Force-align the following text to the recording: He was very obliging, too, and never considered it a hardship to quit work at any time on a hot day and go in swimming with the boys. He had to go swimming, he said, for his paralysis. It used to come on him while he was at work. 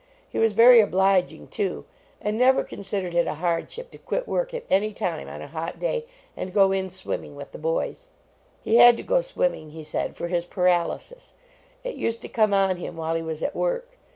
He 0.27 0.39
was 0.39 0.53
very 0.53 0.79
obliging, 0.79 1.49
too, 1.49 1.85
and 2.19 2.35
never 2.35 2.63
considered 2.63 3.13
it 3.13 3.27
a 3.27 3.35
hardship 3.35 3.91
to 3.91 3.99
quit 3.99 4.27
work 4.27 4.51
at 4.51 4.63
any 4.67 4.93
time 4.93 5.27
on 5.27 5.43
a 5.43 5.47
hot 5.47 5.77
day 5.77 6.05
and 6.35 6.51
go 6.51 6.71
in 6.71 6.89
swimming 6.89 7.35
with 7.35 7.51
the 7.51 7.59
boys. 7.59 8.09
He 8.63 8.77
had 8.77 8.97
to 8.97 9.03
go 9.03 9.21
swimming, 9.21 9.69
he 9.69 9.83
said, 9.83 10.15
for 10.15 10.27
his 10.27 10.47
paralysis. 10.47 11.35
It 11.83 11.97
used 11.97 12.23
to 12.23 12.29
come 12.29 12.51
on 12.51 12.77
him 12.77 12.95
while 12.95 13.13
he 13.13 13.21
was 13.21 13.43
at 13.43 13.55
work. 13.55 13.95